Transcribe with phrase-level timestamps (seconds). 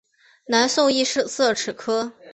[0.47, 2.11] 南宋亦设此科。